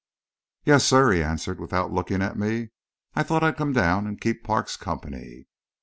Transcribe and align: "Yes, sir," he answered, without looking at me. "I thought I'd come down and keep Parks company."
"Yes, 0.65 0.83
sir," 0.83 1.11
he 1.11 1.21
answered, 1.21 1.59
without 1.59 1.91
looking 1.93 2.23
at 2.23 2.35
me. 2.35 2.69
"I 3.13 3.21
thought 3.21 3.43
I'd 3.43 3.55
come 3.57 3.71
down 3.73 4.07
and 4.07 4.19
keep 4.19 4.43
Parks 4.43 4.75
company." 4.75 5.45